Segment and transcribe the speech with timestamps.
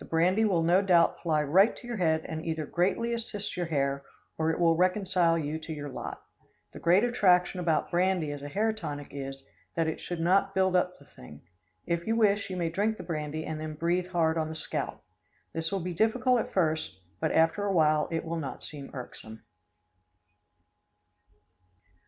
[0.00, 3.66] The brandy will no doubt fly right to your head and either greatly assist your
[3.66, 4.02] hair
[4.36, 6.22] or it will reconcile you to your lot.
[6.72, 9.44] The great attraction about brandy as a hair tonic is,
[9.76, 11.42] that it should not build up the thing.
[11.86, 15.04] If you wish, you may drink the brandy and then breathe hard on the scalp.
[15.52, 19.44] This will be difficult at first but after awhile it will not seem irksome.